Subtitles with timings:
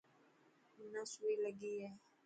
[0.77, 1.89] منا سوئي لگي هي.